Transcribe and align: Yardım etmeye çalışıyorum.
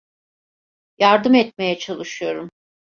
Yardım 0.97 1.33
etmeye 1.35 1.77
çalışıyorum. 1.79 2.49